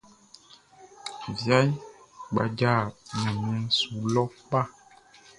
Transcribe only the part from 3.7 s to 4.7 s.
su lɔ kpa.